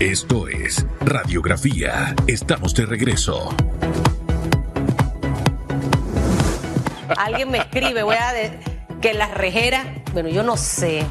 [0.00, 2.14] Esto es Radiografía.
[2.26, 3.54] Estamos de regreso.
[7.16, 8.58] Alguien me escribe, voy a de-
[9.02, 11.04] que las rejeras, bueno, yo no sé.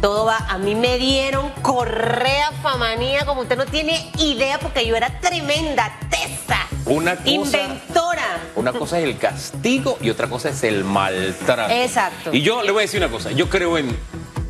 [0.00, 4.94] Todo va, a mí me dieron correa famanía, como usted no tiene idea, porque yo
[4.94, 6.66] era tremenda tesa.
[6.84, 8.22] Una cosa- Inventora.
[8.54, 11.72] Una cosa es el castigo y otra cosa es el maltrato.
[11.72, 12.32] Exacto.
[12.32, 13.96] Y yo le voy a decir una cosa, yo creo en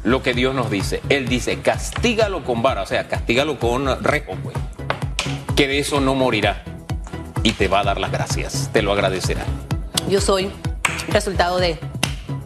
[0.08, 1.00] lo que Dios nos dice.
[1.08, 4.56] Él dice, castígalo con vara, o sea, castígalo con rejo, pues.
[5.56, 6.62] Que de eso no morirá.
[7.42, 9.44] Y te va a dar las gracias, te lo agradecerá.
[10.08, 10.50] Yo soy
[11.08, 11.78] resultado de,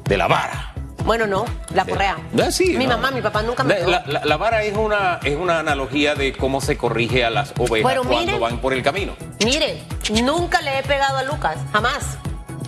[0.04, 0.74] De la vara.
[1.04, 2.16] bueno, no, la correa.
[2.40, 2.96] Ah, sí, mi no.
[2.96, 6.32] mamá, mi papá nunca me La, la- la- vara es una, es una analogía de
[6.32, 8.38] cómo se corrige a las ovejas cuando mire.
[8.38, 9.14] van por el camino.
[9.44, 9.82] Mire,
[10.22, 12.18] nunca le he pegado a Lucas, jamás.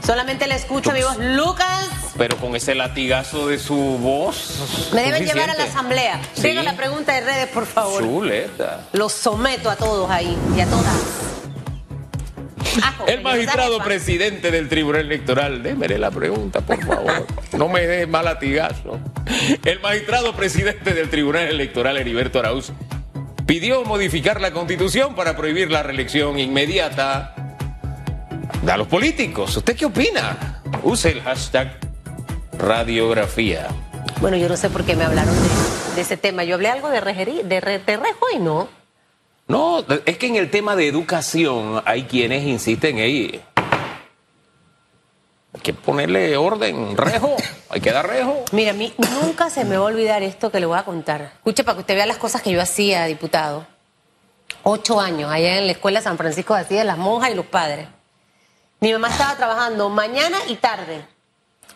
[0.05, 4.91] Solamente le escucho a mi voz, Lucas, Pero con ese latigazo de su voz.
[4.93, 6.21] me deben llevar a la asamblea.
[6.35, 6.43] Sí.
[6.43, 8.03] Venga la pregunta de redes, por favor.
[8.03, 8.81] Chuleta.
[8.93, 10.95] Los someto a todos ahí y a todas.
[12.83, 17.27] Ajo, El magistrado presidente del Tribunal Electoral, démele la pregunta, por favor.
[17.53, 18.99] No me dé mal latigazo.
[19.65, 22.73] El magistrado presidente del Tribunal Electoral, Heriberto Arauz,
[23.47, 27.34] pidió modificar la constitución para prohibir la reelección inmediata
[28.69, 29.57] a los políticos.
[29.57, 30.63] ¿Usted qué opina?
[30.83, 31.79] Use el hashtag
[32.59, 33.69] radiografía.
[34.21, 36.45] Bueno, yo no sé por qué me hablaron de, de ese tema.
[36.45, 38.69] Yo hablé algo de, rejerí, de, re- de rejo y no.
[39.47, 43.43] No, es que en el tema de educación hay quienes insisten en
[45.57, 47.37] hay que ponerle orden, rejo,
[47.69, 48.43] hay que dar rejo.
[48.53, 51.33] Mira, a mí nunca se me va a olvidar esto que le voy a contar.
[51.37, 53.67] Escuche para que usted vea las cosas que yo hacía, diputado.
[54.65, 57.47] Ocho años, allá en la escuela San Francisco de Asís, de las monjas y los
[57.47, 57.87] padres.
[58.85, 61.07] Mi mamá estaba trabajando mañana y tarde.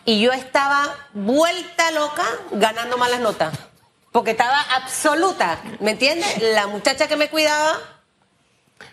[0.05, 3.57] Y yo estaba vuelta loca ganando malas notas.
[4.11, 6.39] Porque estaba absoluta, ¿me entiendes?
[6.53, 7.79] La muchacha que me cuidaba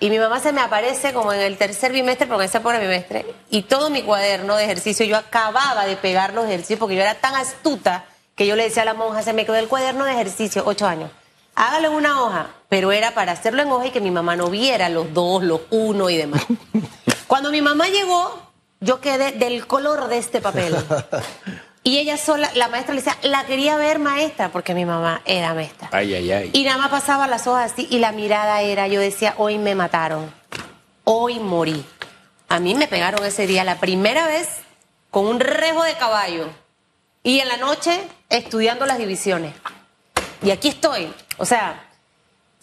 [0.00, 3.26] y mi mamá se me aparece como en el tercer bimestre, porque ese por bimestre,
[3.50, 7.16] y todo mi cuaderno de ejercicio, yo acababa de pegar los ejercicios porque yo era
[7.16, 10.12] tan astuta que yo le decía a la monja, se me quedó el cuaderno de
[10.12, 11.10] ejercicio, ocho años,
[11.54, 14.50] hágalo en una hoja, pero era para hacerlo en hoja y que mi mamá no
[14.50, 16.44] viera los dos, los uno y demás.
[17.26, 18.40] Cuando mi mamá llegó,
[18.80, 20.76] yo quedé del color de este papel.
[21.86, 25.54] Y ella sola, la maestra le decía, la quería ver maestra, porque mi mamá era
[25.54, 25.88] maestra.
[25.92, 26.50] Ay, ay, ay.
[26.52, 29.76] Y nada más pasaba las hojas así y la mirada era, yo decía, hoy me
[29.76, 30.28] mataron,
[31.04, 31.86] hoy morí.
[32.48, 34.48] A mí me pegaron ese día la primera vez
[35.12, 36.48] con un rejo de caballo
[37.22, 38.00] y en la noche
[38.30, 39.54] estudiando las divisiones.
[40.42, 41.14] Y aquí estoy.
[41.38, 41.85] O sea,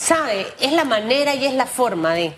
[0.04, 0.48] ¿sabe?
[0.60, 2.34] Es la manera y es la forma de...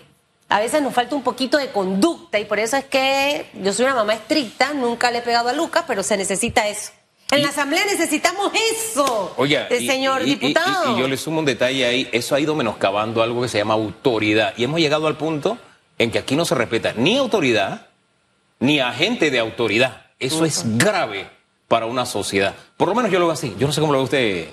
[0.48, 3.86] A veces nos falta un poquito de conducta y por eso es que yo soy
[3.86, 6.92] una mamá estricta, nunca le he pegado a Lucas, pero se necesita eso.
[7.32, 10.96] En la asamblea necesitamos eso, Oye, de señor diputado.
[10.96, 13.74] Y, yo le sumo un detalle ahí, eso ha ido menoscabando algo que se llama
[13.74, 14.54] autoridad.
[14.56, 15.58] Y hemos llegado al punto
[15.98, 17.88] en que aquí no se respeta ni autoridad,
[18.60, 20.06] ni agente de autoridad.
[20.20, 21.28] Eso es grave
[21.66, 22.54] para una sociedad.
[22.76, 23.56] Por lo menos yo lo veo así.
[23.58, 24.48] Yo no sé cómo lo ve usted.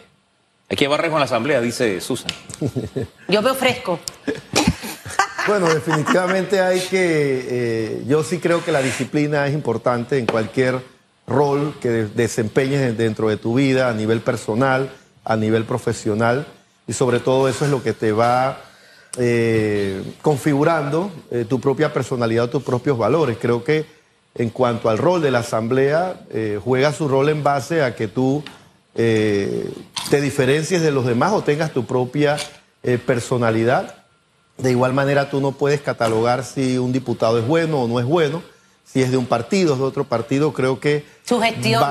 [0.70, 2.32] Hay que barrer con la asamblea, dice Susan.
[3.28, 4.00] Yo veo fresco.
[5.46, 10.80] Bueno, definitivamente hay que, eh, yo sí creo que la disciplina es importante en cualquier
[11.28, 14.90] rol que de- desempeñes dentro de tu vida, a nivel personal,
[15.26, 16.48] a nivel profesional,
[16.88, 18.62] y sobre todo eso es lo que te va
[19.18, 23.38] eh, configurando eh, tu propia personalidad, tus propios valores.
[23.38, 23.86] Creo que
[24.36, 28.08] en cuanto al rol de la asamblea, eh, juega su rol en base a que
[28.08, 28.42] tú
[28.96, 29.70] eh,
[30.14, 32.38] te diferencies de los demás o tengas tu propia
[32.84, 33.96] eh, personalidad.
[34.60, 38.06] De igual manera, tú no puedes catalogar si un diputado es bueno o no es
[38.06, 38.44] bueno,
[38.86, 40.54] si es de un partido, es de otro partido.
[40.54, 41.82] Creo que Su gestión.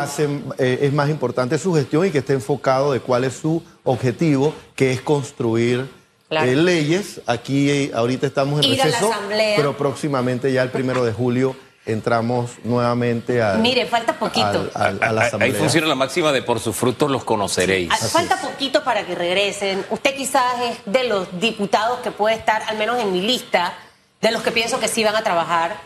[0.57, 4.55] eh, es más importante su gestión y que esté enfocado de cuál es su objetivo,
[4.77, 5.89] que es construir
[6.29, 6.49] Claro.
[6.49, 7.23] eh, leyes.
[7.27, 9.11] Aquí ahorita estamos en Ir receso,
[9.57, 14.71] pero próximamente ya el primero de julio entramos nuevamente a, Mire, falta poquito.
[14.75, 17.91] a la Ahí funciona la máxima de por sus frutos los conoceréis.
[17.93, 19.85] Ah, Falta poquito para que regresen.
[19.91, 23.75] Usted quizás es de los diputados que puede estar, al menos en mi lista,
[24.21, 25.77] de los que pienso que sí van a trabajar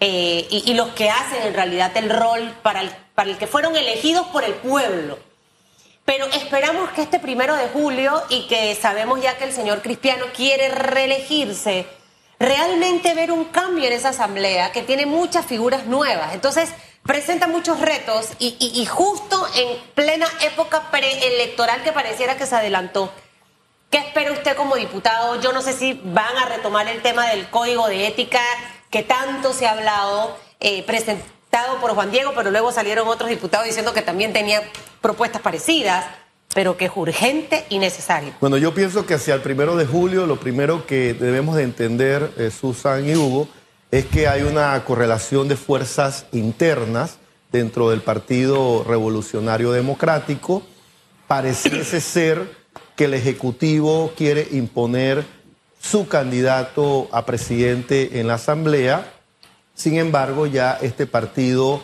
[0.00, 3.46] eh, y, y los que hacen en realidad el rol para el, para el que
[3.46, 5.18] fueron elegidos por el pueblo.
[6.04, 10.26] Pero esperamos que este primero de julio y que sabemos ya que el señor Cristiano
[10.36, 11.86] quiere reelegirse,
[12.38, 16.34] realmente ver un cambio en esa asamblea que tiene muchas figuras nuevas.
[16.34, 16.70] Entonces,
[17.04, 23.12] presenta muchos retos y, y- justo en plena época preelectoral que pareciera que se adelantó.
[23.90, 25.40] ¿Qué espera usted como diputado?
[25.40, 28.40] Yo no sé si van a retomar el tema del código de ética
[28.90, 33.66] que tanto se ha hablado, eh, presentado por Juan Diego, pero luego salieron otros diputados
[33.66, 34.62] diciendo que también tenían
[35.00, 36.04] propuestas parecidas.
[36.54, 38.32] Pero que es urgente y necesario.
[38.40, 42.32] Bueno, yo pienso que hacia el primero de julio lo primero que debemos de entender,
[42.38, 43.48] eh, Susan y Hugo,
[43.90, 47.18] es que hay una correlación de fuerzas internas
[47.52, 50.62] dentro del Partido Revolucionario Democrático.
[51.26, 52.50] Pareciese ser
[52.96, 55.24] que el Ejecutivo quiere imponer
[55.80, 59.12] su candidato a presidente en la Asamblea.
[59.74, 61.82] Sin embargo, ya este partido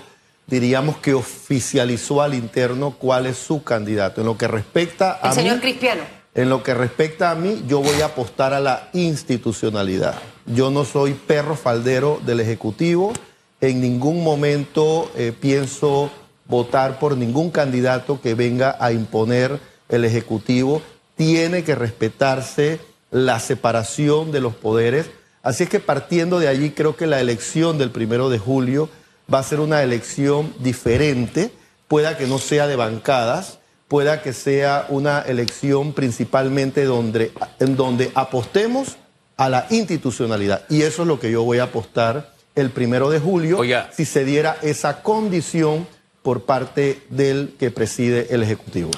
[0.50, 4.20] diríamos que oficializó al interno cuál es su candidato.
[4.20, 6.02] En lo que respecta a El señor mí, Cristiano.
[6.34, 10.16] en lo que respecta a mí, yo voy a apostar a la institucionalidad.
[10.46, 13.12] Yo no soy perro faldero del Ejecutivo.
[13.60, 16.10] En ningún momento eh, pienso
[16.46, 20.82] votar por ningún candidato que venga a imponer el Ejecutivo.
[21.14, 22.80] Tiene que respetarse
[23.12, 25.10] la separación de los poderes.
[25.42, 28.88] Así es que partiendo de allí, creo que la elección del primero de julio
[29.32, 31.50] va a ser una elección diferente.
[31.88, 38.12] Pueda que no sea de bancadas, pueda que sea una elección principalmente donde, en donde
[38.14, 38.96] apostemos
[39.36, 40.64] a la institucionalidad.
[40.68, 43.90] Y eso es lo que yo voy a apostar el primero de julio, Oiga.
[43.92, 45.86] si se diera esa condición
[46.22, 48.90] por parte del que preside el Ejecutivo.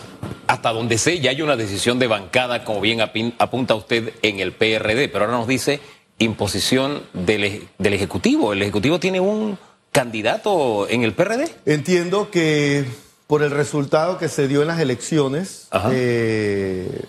[0.47, 4.53] Hasta donde sé, ya hay una decisión de bancada, como bien apunta usted, en el
[4.53, 5.81] PRD, pero ahora nos dice
[6.19, 8.53] imposición del, del Ejecutivo.
[8.53, 9.57] ¿El Ejecutivo tiene un
[9.93, 11.49] candidato en el PRD?
[11.67, 12.85] Entiendo que
[13.27, 17.03] por el resultado que se dio en las elecciones, eh,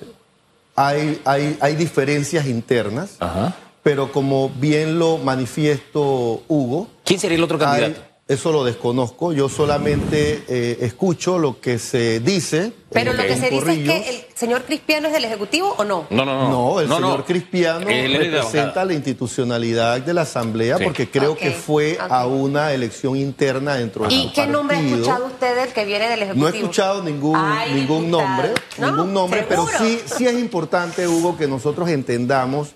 [0.76, 3.56] hay, hay, hay diferencias internas, Ajá.
[3.84, 8.00] pero como bien lo manifiesto Hugo, ¿Quién sería el otro candidato?
[8.02, 12.74] hay- eso lo desconozco, yo solamente eh, escucho lo que se dice.
[12.92, 16.06] Pero lo que se dice es que el señor Cristiano es del Ejecutivo o no.
[16.12, 16.50] No, no, no.
[16.50, 17.88] No, el señor no.
[17.88, 20.84] De la representa la institucionalidad de la Asamblea Sí.
[20.84, 25.26] porque creo que fue a una elección interna dentro del ¿Y qué nombre ha escuchado
[25.26, 26.48] usted del que viene del No Ejecutivo?
[26.48, 28.28] he escuchado ningún, Ay, ningún diputado.
[28.28, 32.70] nombre, No, ningún nombre, pero sí, sí es importante, Hugo, que nosotros entendamos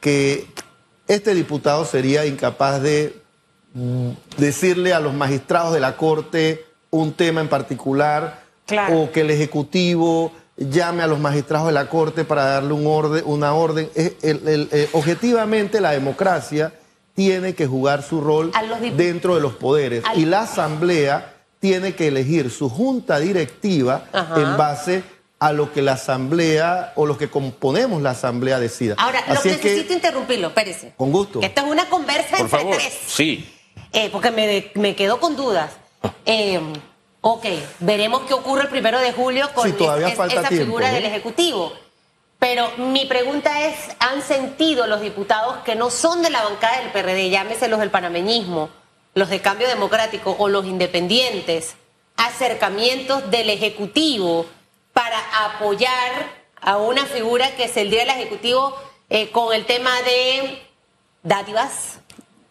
[0.00, 0.46] que
[1.08, 3.16] este diputado sería incapaz de
[4.36, 9.02] decirle a los magistrados de la Corte un tema en particular Claro.
[9.02, 13.22] o que el Ejecutivo llame a los magistrados de la Corte para darle un orden,
[13.26, 13.88] una orden.
[13.94, 16.72] Es- el- el- objetivamente la democracia
[17.14, 18.52] tiene que jugar su rol
[18.96, 24.40] dentro de los poderes Al- y la Asamblea tiene que elegir su junta directiva Ajá.
[24.40, 25.02] en base
[25.40, 28.94] a lo que la Asamblea o lo que componemos la Asamblea decida.
[28.98, 30.92] Ahora, lo Así es que, necesito interrumpirlo, espérese.
[30.96, 31.40] Con gusto.
[31.40, 32.76] Que esto es una conversa Por entre favor.
[32.76, 32.92] tres.
[33.06, 33.48] Sí.
[33.92, 35.72] Eh, porque me, me quedo con dudas.
[36.26, 36.60] Eh,
[37.20, 37.44] ok,
[37.80, 40.64] veremos qué ocurre el primero de julio con Sí, todavía es- es- falta esa tiempo,
[40.66, 40.94] figura ¿no?
[40.94, 41.72] del Ejecutivo.
[42.38, 46.92] Pero mi pregunta es, ¿han sentido los diputados que no son de la bancada del
[46.92, 48.68] PRD, llámese los del panameñismo,
[49.14, 51.74] los de Cambio Democrático o los independientes,
[52.16, 54.46] acercamientos del Ejecutivo
[54.92, 58.76] para apoyar a una figura que se el día del Ejecutivo
[59.10, 60.62] eh, con el tema de
[61.24, 61.98] dádivas?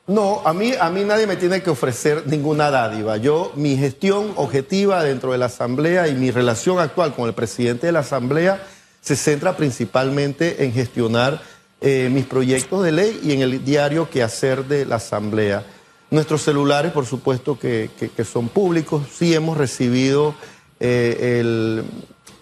[0.07, 3.17] No, a mí, a mí nadie me tiene que ofrecer ninguna dádiva.
[3.17, 7.87] Yo, mi gestión objetiva dentro de la Asamblea y mi relación actual con el presidente
[7.87, 8.63] de la Asamblea
[9.01, 11.41] se centra principalmente en gestionar
[11.81, 15.65] eh, mis proyectos de ley y en el diario quehacer de la Asamblea.
[16.09, 20.35] Nuestros celulares, por supuesto, que, que- que son públicos, sí hemos recibido
[20.79, 21.83] eh, el-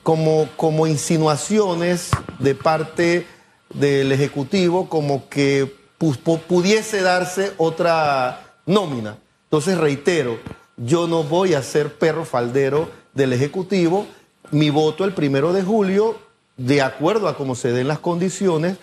[0.03, 3.25] como, como insinuaciones de parte
[3.73, 9.17] del Ejecutivo como que pudiese darse otra nómina.
[9.45, 10.37] Entonces, reitero,
[10.77, 14.05] yo no voy a ser perro faldero del Ejecutivo.
[14.51, 16.17] Mi voto el primero de julio,
[16.57, 18.77] de acuerdo a cómo se den las condiciones,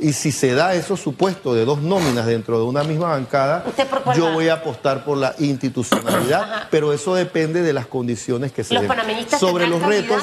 [0.00, 3.88] y si se da eso supuesto de dos nóminas dentro de una misma bancada, ¿Usted
[3.88, 8.52] por cuál yo voy a apostar por la institucionalidad, pero eso depende de las condiciones
[8.52, 9.26] que se ¿Los den.
[9.40, 10.22] Sobre los retos?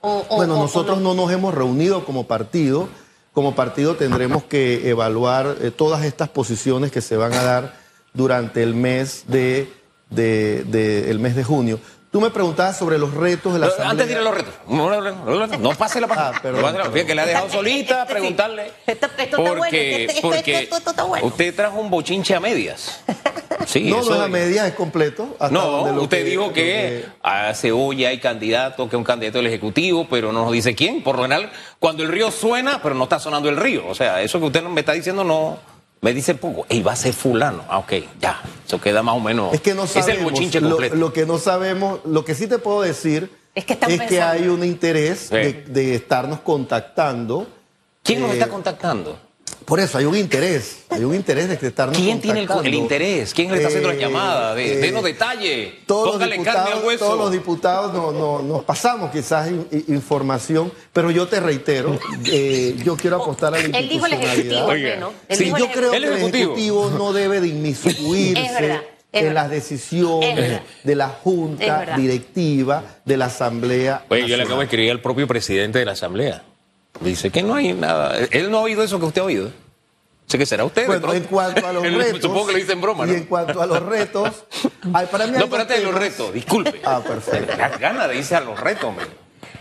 [0.00, 2.88] O- o- bueno, o nosotros no nos hemos reunido como partido.
[3.32, 7.74] Como partido tendremos que evaluar eh, todas estas posiciones que se van a dar
[8.12, 9.72] durante el mes de,
[10.10, 11.80] de- de- el mes de junio.
[12.10, 14.52] Tú me preguntabas sobre los retos de la Pero Antes de ir a los retos,
[14.68, 14.90] no,
[15.46, 16.28] no pase la página.
[16.36, 16.92] Ah, perdón, No pase la- perdón.
[16.92, 18.72] Fíjate que le ha dejado Este- solita este preguntarle.
[18.86, 21.26] Esto- esto está bueno, porque este- esto- porque esto- esto está bueno.
[21.26, 23.00] usted trajo un bochinche a medias.
[23.66, 25.36] Sí, no, eso no es a es- media, es completo.
[25.38, 29.04] hasta No, donde lo usted que- dijo que hace hoy hay candidato, que es un
[29.04, 31.02] candidato del Ejecutivo, pero no nos dice quién.
[31.02, 33.86] Por lo general, cuando el río suena, pero no está sonando el río.
[33.88, 35.58] O sea, eso que usted me está diciendo no
[36.00, 36.66] me dice poco.
[36.68, 37.64] Ey, va a ser fulano.
[37.68, 38.40] Ah, ok, ya.
[38.66, 39.54] Eso queda más o menos.
[39.54, 40.32] Es que no Es el sabemos.
[40.32, 40.96] bochinche lo, completo.
[40.96, 44.48] lo que no sabemos, lo que sí te puedo decir Es que están que hay
[44.48, 45.34] un interés Sí.
[45.36, 47.46] de, de estarnos contactando.
[48.02, 49.18] ¿Quién nos eh, está contactando?
[49.64, 52.74] Por eso hay un interés, hay un interés de que estarnos ¿Quién tiene el, el
[52.74, 53.32] interés?
[53.34, 54.54] ¿Quién le está haciendo la Eh, llamada?
[54.54, 55.80] De, eh, denos detalle.
[55.86, 57.04] Todos los, Póngale carne al diputados, hueso.
[57.06, 61.98] todos los diputados no- no- nos pasamos quizás in- in- información, pero yo te reitero,
[62.26, 64.94] eh, yo quiero apostar a la Él dijo el ejecutivo, Oiga.
[65.28, 66.90] Él sí, dijo yo el creo que El ejecutivo.
[66.96, 68.80] no debe de inmiscuirse
[69.12, 74.04] en las decisiones de la junta directiva de la Asamblea.
[74.08, 76.42] Oye, yo le acabo de escribir al propio presidente de la Asamblea.
[77.00, 78.16] Dice que no hay nada.
[78.30, 79.50] Él no ha oído eso que usted ha oído.
[80.26, 80.82] Sé que será usted.
[80.82, 82.20] de Bueno, en cuanto a los retos.
[82.22, 83.12] Supongo que lo dice en broma, ¿no?
[83.12, 84.44] Y en cuanto a los retos.
[84.94, 86.80] ay, para mí No, espérate de los retos, disculpe.
[86.84, 87.56] Ah, perfecto.
[87.56, 89.06] Las ganas de irse a los retos, hombre.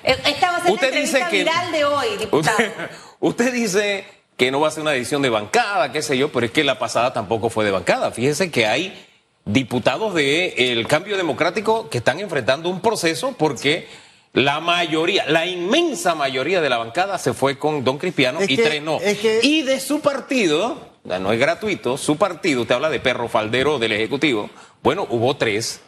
[0.03, 2.57] Esta va a ser Usted la dice entrevista que- viral de hoy, diputado.
[2.57, 4.05] Usted, usted dice
[4.37, 6.63] que no va a ser una edición de bancada, qué sé yo, pero es que
[6.63, 8.11] la pasada tampoco fue de bancada.
[8.11, 9.07] Fíjese que hay
[9.45, 13.87] diputados del cambio democrático que están enfrentando un proceso porque
[14.33, 18.55] la mayoría, la inmensa mayoría de la bancada se fue con Don Cristiano Es y
[18.55, 18.99] que- tres no.
[19.01, 23.27] es que- Y de su partido, no es gratuito, su partido, usted habla de perro
[23.27, 24.49] faldero del Ejecutivo,
[24.83, 25.81] bueno, hubo tres.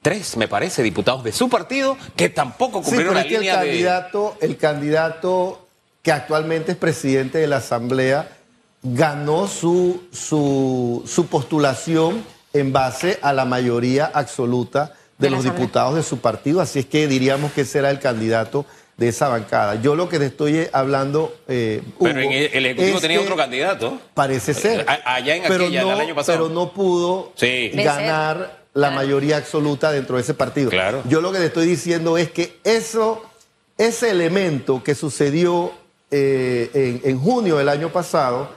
[0.00, 3.34] Tres, me parece, diputados de su partido que tampoco Sí, cumplieron pero la es que
[3.36, 3.66] el línea de.
[3.68, 5.66] candidato, el candidato
[6.02, 8.28] que actualmente es presidente de la Asamblea
[8.82, 14.92] ganó su, su, su postulación en base a la mayoría absoluta
[15.22, 15.60] de, los Asamblea.
[15.60, 19.28] diputados de su partido, así es que diríamos que ese era el candidato de esa
[19.28, 19.76] bancada.
[19.76, 23.36] Yo lo que te estoy hablando, eh, Pero en el, el Ejecutivo tenía que otro
[23.36, 23.98] candidato.
[24.14, 24.84] Parece ser.
[24.88, 26.38] A- allá en pero aquella, no, el año pasado.
[26.44, 27.70] Pero no pudo Sí.
[27.74, 28.94] ganar la Claro.
[28.96, 30.70] mayoría absoluta dentro de ese partido.
[30.70, 31.02] Claro.
[31.08, 33.22] Yo lo que le estoy diciendo es que eso,
[33.78, 35.72] ese elemento que sucedió
[36.10, 36.70] eh,
[37.02, 38.50] en, en junio del año pasado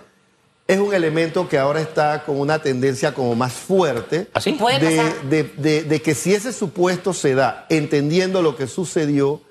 [0.68, 4.28] es un elemento que ahora está con una tendencia como más fuerte.
[4.34, 4.54] ¿Así?
[4.54, 5.22] Puede de, pasar.
[5.30, 9.42] de- de- de que si ese supuesto se da, entendiendo lo que sucedió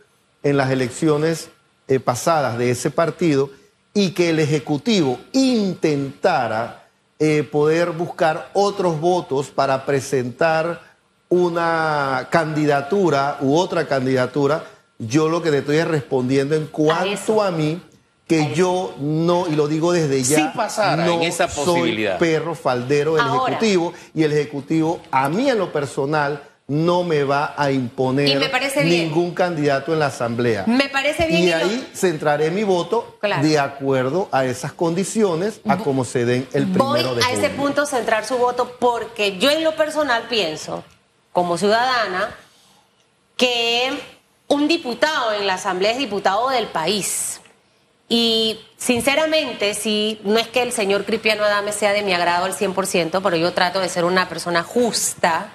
[0.43, 1.51] en las elecciones
[1.87, 3.51] eh, pasadas de ese partido,
[3.93, 6.89] y que el Ejecutivo intentara
[7.21, 10.83] eh, poder buscar otros votos para presentar
[11.29, 14.65] una candidatura u otra candidatura,
[14.99, 17.81] yo lo que te estoy es respondiendo en cuanto a, mí,
[18.27, 22.19] que yo no, y lo digo desde ya, Si pasara no en esa posibilidad.
[22.19, 23.55] soy perro faldero del Ahora.
[23.57, 28.89] Ejecutivo y el Ejecutivo, a mí en lo personal, no me va a imponer bien.
[28.89, 30.65] ningún candidato en la Asamblea.
[30.67, 31.43] Me parece bien.
[31.43, 33.43] Y y lo- ahí centraré mi voto Claro.
[33.47, 37.51] de acuerdo a esas condiciones, a como se den el Voy primero de a ese
[37.51, 40.83] punto centrar su voto porque yo en lo personal pienso,
[41.33, 42.35] como ciudadana,
[43.37, 43.91] que
[44.49, 47.41] un diputado en la Asamblea es diputado del país.
[48.09, 52.55] Y sinceramente, si no es que el señor Cristiano Adame sea de mi agrado al
[52.55, 55.53] 100%, pero yo trato de ser una persona justa,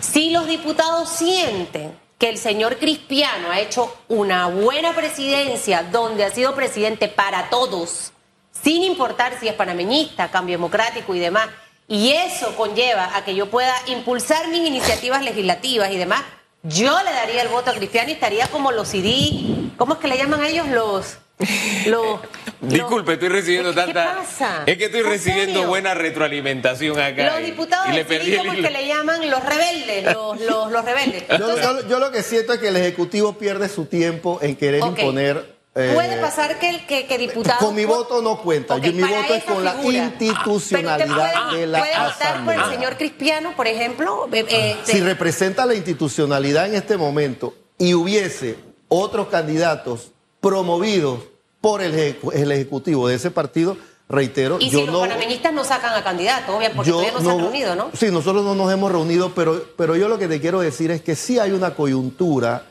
[0.00, 6.30] si los diputados sienten que el señor Cristiano ha hecho una buena presidencia donde ha
[6.30, 8.12] sido presidente para todos,
[8.50, 11.48] sin importar si es panameñista, cambio democrático y demás,
[11.86, 16.22] y eso conlleva a que yo pueda impulsar mis iniciativas legislativas y demás,
[16.64, 20.08] yo le daría el voto a Cristiano y estaría como los CD, ¿cómo es que
[20.08, 21.18] le llaman a ellos los...
[21.86, 22.20] los
[22.60, 24.16] Disculpe, estoy recibiendo ¿Qué- qué tanta.
[24.16, 24.62] pasa?
[24.66, 25.68] Es que estoy ¿En recibiendo serio?
[25.68, 27.34] buena retroalimentación acá.
[27.36, 28.68] Los diputados y le perdí el ¿cómo es hilo.
[28.68, 29.30] que le llaman?
[29.30, 31.24] Los rebeldes, los, los, los rebeldes.
[31.28, 34.56] Yo, Entonces, yo- yo lo que siento es que el Ejecutivo pierde su tiempo en
[34.56, 35.56] querer imponer.
[35.76, 37.62] eh, Puede pasar que, el- que, que diputados...
[37.64, 38.76] Con mi voto no cuenta.
[38.78, 39.96] Yo- mi voto es con la figura.
[39.98, 44.28] institucionalidad puede, de la puede votar por el señor Cristiano, por ejemplo.
[44.32, 48.56] eh, eh, Si de- representa la institucionalidad en este momento y hubiese
[48.88, 51.20] otros candidatos promovidos
[51.60, 53.76] por el, ejecu- el Ejecutivo de ese partido,
[54.08, 55.00] reitero, y yo si los no...
[55.00, 57.90] panameñistas no sacan a candidato, obviamente, porque yo todavía no, se han reunido, ¿no?
[57.92, 61.02] Sí, nosotros no nos hemos reunido, pero, pero yo lo que te quiero decir es
[61.02, 62.62] que sí hay una coyuntura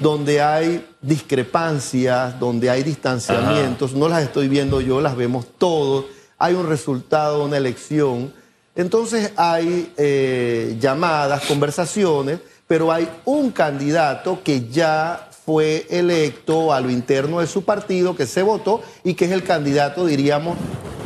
[0.00, 6.06] donde hay discrepancias, donde hay distanciamientos, no las estoy viendo yo, las vemos todos,
[6.38, 8.32] hay un resultado una elección,
[8.74, 16.90] entonces hay eh, llamadas, conversaciones, pero hay un candidato que ya fue electo a lo
[16.90, 20.56] interno de su partido, que se votó y que es el candidato, diríamos,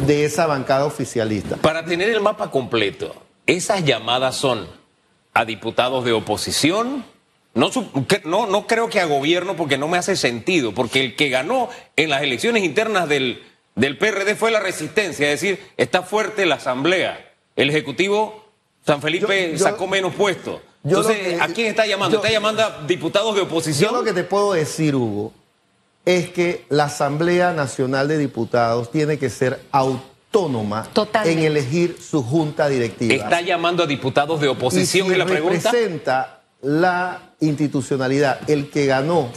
[0.07, 1.57] de esa bancada oficialista.
[1.57, 3.15] Para tener el mapa completo,
[3.47, 4.67] esas llamadas son
[5.33, 7.07] a diputados de oposición.
[7.55, 7.71] No,
[8.25, 11.71] no, no creo que a gobierno porque no me hace sentido, porque el que ganó
[11.97, 13.43] en las elecciones internas del,
[13.77, 17.33] del PRD fue la resistencia, es decir, está fuerte la asamblea.
[17.57, 18.45] El Ejecutivo
[18.85, 20.61] San Felipe Yo- yo- sacó menos puestos.
[20.85, 22.17] Yo Entonces, que- ¿a quién está llamando?
[22.17, 23.93] yo- ¿Está llamando a diputados de Yo oposición?
[23.95, 25.33] lo que te puedo decir, Hugo,
[26.05, 31.41] es que la Asamblea Nacional de Diputados tiene que ser autónoma Totalmente.
[31.41, 33.15] en elegir su junta directiva.
[33.15, 35.07] ¿Está llamando a diputados de y oposición?
[35.07, 35.71] si es la pregunta.
[35.73, 39.29] representa la institucionalidad, el que ganó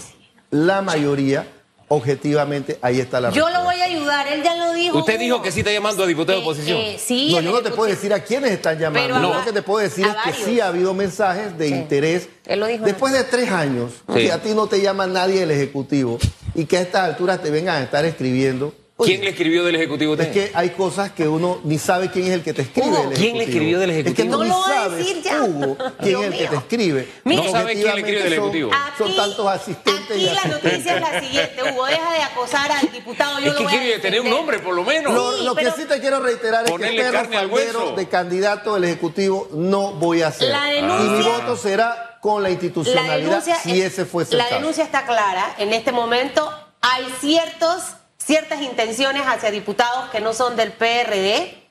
[0.52, 1.48] la mayoría,
[1.90, 3.60] objetivamente, ahí está la Yo respuesta.
[3.60, 4.98] lo voy a ayudar, él ya lo dijo.
[5.00, 6.78] Usted dijo que sí está llamando a diputado de Eh, oposición.
[6.80, 9.16] eh, sí, No, yo no te puedo decir a quiénes están llamando.
[9.16, 11.74] Pero Lo que te puedo decir es que sí ha habido mensajes de Sí.
[11.74, 12.30] interés.
[12.46, 14.14] Él lo dijo Después de tres años, Sí.
[14.26, 16.18] que a ti no te llama nadie del Ejecutivo
[16.56, 18.74] y que a estas alturas te vengan a estar escribiendo.
[18.98, 20.16] Oye, ¿Quién le escribió del Ejecutivo?
[20.16, 22.88] Es que hay cosas que uno ni sabe quién es el que te escribe.
[22.90, 23.50] Hugo, ¿quién le Ejecutivo.
[23.52, 24.38] escribió del Es que Ejecutivo?
[24.38, 25.42] no, No lo voy a sabes, decir ya.
[25.44, 27.10] Hugo, quién Dios es el que te escribe.
[27.24, 28.72] No sabe quién le escribe del Ejecutivo.
[28.98, 30.64] Son, son tantos asistentes Aquí y la asistentes.
[30.74, 33.40] noticia es la siguiente, Hugo, deja de acosar al diputado.
[33.40, 35.14] Yo Es lo que voy a quiere tener un nombre, por lo menos.
[35.14, 37.92] Lo, Sí, lo pero- que sí te quiero reiterar es que faldero hueso.
[37.96, 40.50] de candidato del Ejecutivo no voy a hacer.
[40.50, 44.36] La Y mi denuncia- voto será con la La institucionalidad denuncia, si es- ese fuese
[44.36, 44.60] la el caso.
[44.62, 45.54] denuncia está clara.
[45.60, 46.50] En este momento
[46.82, 47.82] hay ciertos,
[48.28, 51.64] ciertas intenciones hacia diputados que no son del PRD.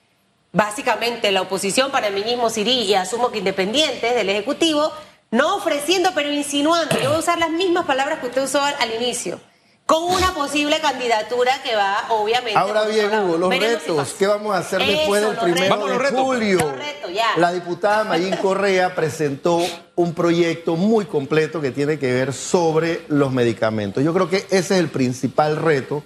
[0.52, 4.90] Básicamente la oposición para mí mismo Siri y asumo que independientes del Ejecutivo,
[5.30, 6.98] no ofreciendo pero insinuando.
[6.98, 9.38] Yo voy a usar las mismas palabras que usted usó al, al inicio.
[9.84, 12.58] Con una posible candidatura que va, obviamente.
[12.58, 13.06] Ahora bien.
[13.06, 14.14] Hugo, los Veremos retos.
[14.18, 15.68] ¿qué vamos a hacer después del primero retos.
[15.68, 16.24] Vamos a los de retos.
[16.24, 16.58] julio?
[16.58, 17.26] Los retos, ya.
[17.36, 19.60] La diputada Mayín Correa presentó
[19.94, 24.02] un proyecto muy completo que tiene que ver sobre los medicamentos.
[24.02, 26.02] Yo creo que ese es el principal reto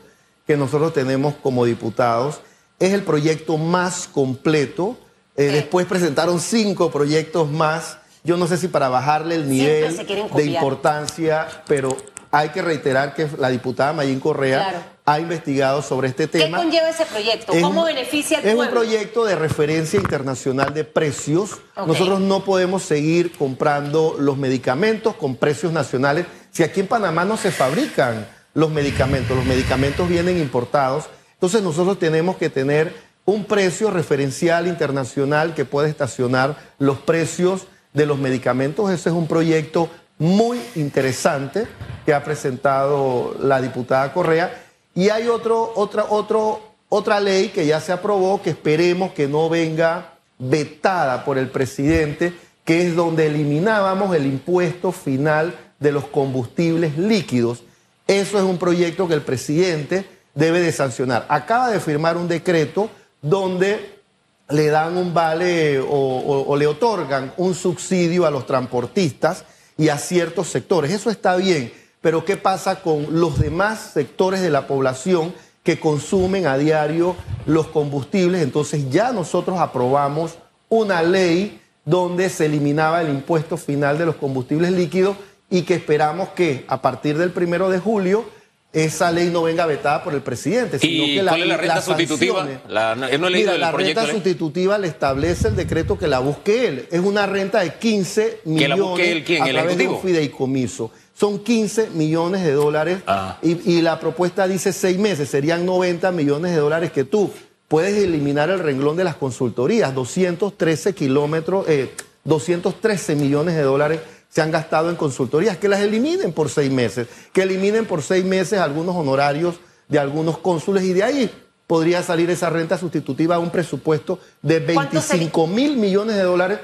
[0.50, 2.40] que nosotros tenemos como diputados.
[2.80, 4.96] Es el proyecto más completo.
[5.36, 5.54] Eh, Sí.
[5.54, 7.98] Después presentaron cinco proyectos más.
[8.24, 9.96] Yo no sé si para bajarle el nivel
[10.34, 11.96] de importancia, pero
[12.32, 14.78] hay que reiterar que la diputada Mayín Correa Claro.
[15.06, 16.58] ha investigado sobre este ¿Qué tema.
[16.58, 17.52] conlleva ese proyecto?
[17.52, 18.72] Es ¿Cómo un- beneficia al Es pueblo?
[18.72, 21.58] un proyecto de referencia internacional de precios.
[21.86, 27.36] Nosotros no podemos seguir comprando los medicamentos con precios nacionales si aquí en Panamá no
[27.36, 29.36] se fabrican los medicamentos.
[29.36, 31.04] Los medicamentos vienen importados.
[31.34, 38.06] Entonces nosotros tenemos que tener un precio referencial internacional que pueda estacionar los precios de
[38.06, 38.90] los medicamentos.
[38.90, 39.88] Ese es un proyecto
[40.18, 41.66] muy interesante
[42.04, 44.64] que ha presentado la diputada Correa.
[44.94, 49.48] Y hay otro, otra, otro, otra ley que ya se aprobó que esperemos que no
[49.48, 52.32] venga vetada por el presidente,
[52.64, 57.62] que es donde eliminábamos el impuesto final de los combustibles líquidos.
[58.10, 61.26] Eso es un proyecto que el presidente debe de sancionar.
[61.28, 62.90] Acaba de firmar un decreto
[63.22, 64.00] donde
[64.48, 69.44] le dan un vale o, o- o le otorgan un subsidio a los transportistas
[69.78, 70.90] y a ciertos sectores.
[70.90, 76.48] Eso está bien, pero ¿qué pasa con los demás sectores de la población que consumen
[76.48, 77.14] a diario
[77.46, 78.42] los combustibles?
[78.42, 80.36] Entonces ya nosotros aprobamos
[80.68, 85.16] una ley donde se eliminaba el impuesto final de los combustibles líquidos
[85.50, 88.24] y que esperamos que a partir del primero de julio
[88.72, 91.82] esa ley no venga vetada por el presidente, sino ¿Y que cuál es la renta
[91.82, 92.48] sustitutiva?
[92.68, 94.12] La- no- Mira, el la renta ley.
[94.14, 96.86] sustitutiva le establece el decreto que la busque él.
[96.92, 99.42] Es una renta de 15 ¿Que la millones busque él quién?
[99.42, 100.92] a ¿El través de un fideicomiso.
[101.18, 103.38] Son 15 millones de dólares Ah.
[103.42, 107.30] y, y la propuesta dice seis meses, serían 90 millones de dólares que tú
[107.66, 109.92] puedes eliminar el renglón de las consultorías.
[109.96, 111.90] 213 kilómetros, eh,
[112.22, 114.00] 213 millones de dólares
[114.30, 118.24] se han gastado en consultorías, que las eliminen por seis meses, que eliminen por seis
[118.24, 119.56] meses algunos honorarios
[119.88, 121.30] de algunos cónsules y de ahí
[121.66, 125.18] podría salir esa renta sustitutiva a un presupuesto de ¿Cuánto sería?
[125.32, 126.58] 25 mil millones de dólares.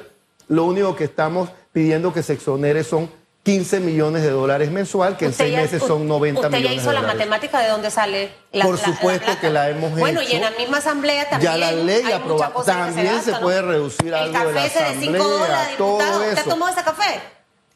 [0.48, 3.10] Lo único que estamos pidiendo que se exonere son
[3.42, 6.70] 15 millones de dólares mensual, que en Usted seis ya- meses son 90 usted millones
[6.76, 7.18] ya hizo de la dólares.
[7.18, 9.40] matemática de dónde sale la Por la- supuesto plata.
[9.40, 10.32] que la hemos Bueno, hecho.
[10.32, 11.52] y en la misma asamblea también.
[11.52, 12.52] Ya la ley aprobada.
[12.64, 13.40] También se gastan, ¿no?
[13.40, 16.20] puede reducir algo de la El café de 5 asamblea, dólares, todo diputado.
[16.20, 16.48] ¿Usted eso.
[16.50, 17.20] tomó ese café?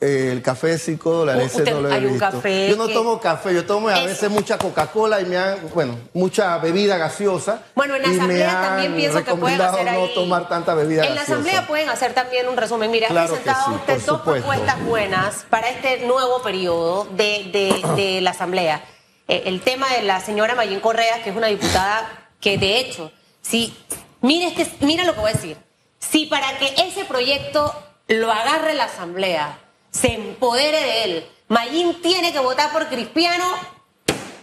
[0.00, 2.30] El café de 5 dólares, ese no lo he hay un visto.
[2.30, 4.06] café yo no que- tomo café, yo tomo a Eso.
[4.06, 7.64] veces mucha Coca-Cola y me han, bueno, mucha bebida gaseosa.
[7.74, 10.00] Bueno, en la asamblea también pienso que pueden hacer ahí.
[10.00, 12.90] no tomar tanta bebida En la asamblea pueden hacer también un resumen.
[12.90, 14.46] Mira, Claro presentado sí, usted dos supuesto.
[14.48, 18.82] propuestas buenas para este nuevo periodo de, de- de la asamblea.
[19.28, 23.12] Eh, el tema de la señora Mayín Correa, que es una diputada que de hecho,
[23.42, 23.76] si
[24.22, 25.58] mira este, mira lo que voy a decir.
[25.98, 27.74] Si para que ese proyecto
[28.08, 29.58] lo agarre la asamblea,
[29.90, 33.44] se empodere de él, Mayín tiene que votar por Cristiano,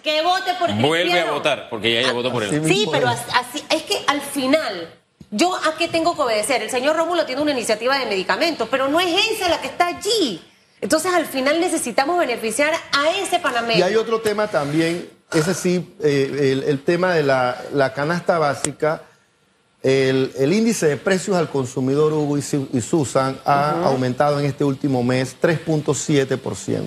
[0.03, 0.87] que vote por Cristiano.
[0.87, 2.61] Vuelve a votar, porque ya ella votó por él.
[2.65, 4.93] Sí, pero así, es que al final,
[5.31, 6.61] ¿yo a qué tengo que obedecer?
[6.61, 9.87] El señor Rómulo tiene una iniciativa de medicamentos, pero no es esa la que está
[9.87, 10.43] allí.
[10.79, 13.79] Entonces, al final necesitamos beneficiar a ese panameño.
[13.79, 18.37] Y hay otro tema también, ese sí, eh, el, el tema de la, la canasta
[18.37, 19.03] básica.
[19.83, 24.45] El, el índice de precios al consumidor, Hugo y, Su- y Susan, ha aumentado en
[24.45, 26.81] este último mes 3.7%.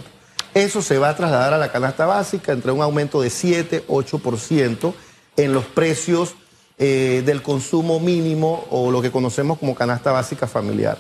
[0.55, 4.93] Eso se va a trasladar a la canasta básica entre un aumento de 7-8%
[5.37, 6.35] en los precios
[6.79, 10.99] eh, del consumo mínimo o lo que conocemos como canasta básica familiar.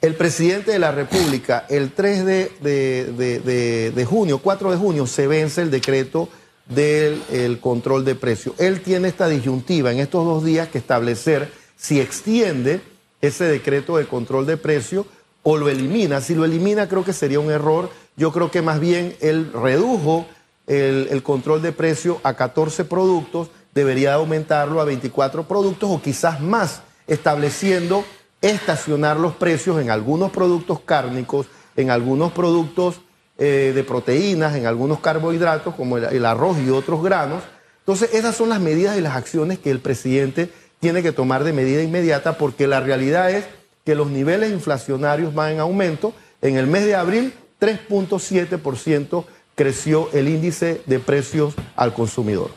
[0.00, 4.76] El presidente de la República, el 3 de, de- de- de- de junio, 4 de
[4.76, 6.28] junio, se vence el decreto
[6.74, 8.54] del el control de precio.
[8.58, 12.80] Él tiene esta disyuntiva en estos dos días que establecer si extiende
[13.20, 15.06] ese decreto de control de precio
[15.42, 16.20] o lo elimina.
[16.20, 17.90] Si lo elimina creo que sería un error.
[18.16, 20.26] Yo creo que más bien él redujo
[20.66, 26.40] el, el control de precio a 14 productos, debería aumentarlo a 24 productos o quizás
[26.40, 28.04] más, estableciendo
[28.42, 33.00] estacionar los precios en algunos productos cárnicos, en algunos productos
[33.38, 37.42] eh, de proteínas, en algunos carbohidratos como el, el arroz y otros granos.
[37.80, 41.52] Entonces, esas son las medidas y las acciones que el presidente tiene que tomar de
[41.52, 43.44] medida inmediata porque la realidad es
[43.84, 46.12] que los niveles inflacionarios van en aumento.
[46.40, 52.50] En el mes de abril, 3.7% creció el índice de precios al consumidor.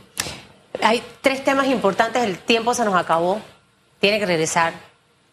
[0.81, 3.39] Hay tres temas importantes, el tiempo se nos acabó,
[3.99, 4.73] tiene que regresar.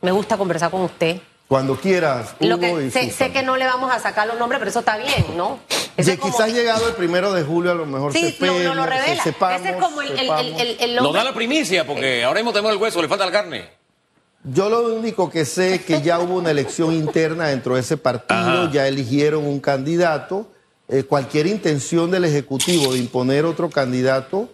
[0.01, 1.21] Me gusta conversar con usted.
[1.53, 4.59] Cuando quieras, Lo Hugo que y sé, que no le vamos a sacar los nombres,
[4.59, 5.59] pero eso está bien, ¿no?
[5.99, 8.47] Eso Ya es como- quizás llegado el primero de julio, a lo mejor Sí, se
[8.47, 9.23] no, no lo se- revela.
[9.23, 10.61] sepamos, Ese es como el, el, el, sepamos.
[10.63, 13.33] el- el Nos da la primicia porque ahora mismo tenemos el hueso, le falta la
[13.33, 13.69] carne.
[14.45, 17.99] Yo lo único que sé es que ya hubo una elección interna dentro de ese
[17.99, 18.71] partido, Ajá.
[18.73, 20.47] ya eligieron un candidato.
[20.89, 24.49] Eh, cualquier intención del Ejecutivo de imponer otro candidato,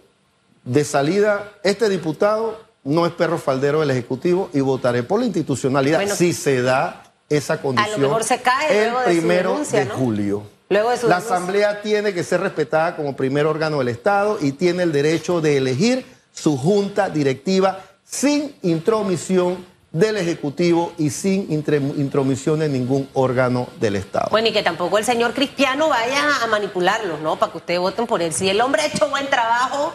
[0.65, 5.99] de salida, este diputado no es perro faldero del Ejecutivo y votaré por la institucionalidad
[5.99, 8.01] Bueno, si se da esa condición.
[8.01, 9.95] mejor se cae el luego de su primero denuncia, de ¿no?
[9.95, 10.43] julio.
[10.69, 11.35] Luego de su la denuncia.
[11.35, 15.57] Asamblea tiene que ser respetada como primer órgano del Estado y tiene el derecho de
[15.57, 23.95] elegir su junta directiva sin intromisión del Ejecutivo y sin intromisión en ningún órgano del
[23.95, 24.27] Estado.
[24.29, 27.37] Bueno, y que tampoco el señor Cristiano vaya a manipularlos, ¿no?
[27.37, 28.31] Para que ustedes voten por él.
[28.31, 29.93] Si el hombre ha hecho buen trabajo,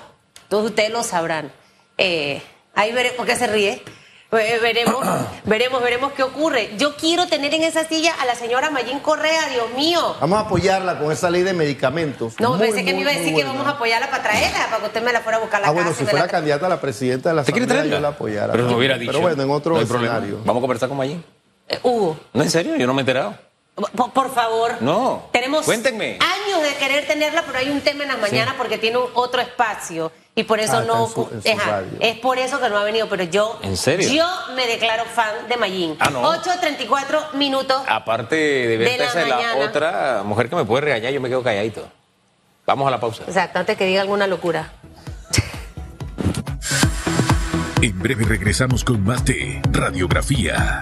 [0.49, 1.53] todos ustedes lo sabrán.
[1.97, 2.42] Eh,
[2.74, 3.82] ahí veremos, ¿por qué se ríe?
[4.30, 4.96] Veremos,
[5.44, 6.70] veremos, veremos qué ocurre.
[6.76, 10.16] Yo quiero tener en esa silla a la señora Mayín Correa, Dios mío.
[10.20, 12.34] Vamos a apoyarla con esa ley de medicamentos.
[12.40, 14.78] No, Muy, pensé que me iba a decir que vamos a apoyarla para traerla, para
[14.78, 15.98] que usted me la fuera a buscar a la Ah, bueno, casa.
[15.98, 18.00] si y me fuera la- candidata a la presidenta de la ¿Usted quiere Asamblea, yo
[18.00, 18.52] la apoyara.
[18.52, 19.12] Pero no hubiera dicho.
[19.12, 20.14] Pero bueno, en otro No problema.
[20.16, 20.40] escenario.
[20.44, 21.24] Vamos a conversar con Mayín.
[21.68, 23.38] Eh, Hugo, No, en serio, yo no me he enterado.
[23.74, 24.76] Por, por favor.
[24.80, 26.18] No, Tenemos cuéntenme.
[26.20, 29.40] años de querer tenerla, pero hay un tema en las mañanas porque tiene un- otro
[29.40, 30.12] espacio.
[30.37, 31.06] Y por eso Ah, no.
[31.06, 33.08] en su- en su es por eso que no ha venido.
[33.08, 33.58] Pero yo.
[33.62, 34.08] ¿En serio?
[34.12, 35.96] Yo me declaro fan de Mayín.
[36.00, 36.22] Ah, no.
[36.28, 37.80] 8.34 minutos.
[37.87, 41.20] Aparte de ver De la esa es la otra mujer que me puede regañar, yo
[41.20, 41.87] me quedo calladito.
[42.66, 43.22] Vamos a la pausa.
[43.28, 44.72] Exacto, antes que diga alguna locura.
[47.82, 50.80] En breve regresamos con más de Radiografía.